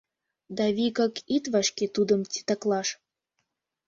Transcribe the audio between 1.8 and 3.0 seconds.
тудым титаклаш.